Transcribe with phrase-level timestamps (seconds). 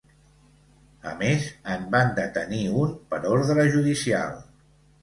[1.11, 1.45] A més,
[1.75, 4.39] en van detenir un per ordre judicial.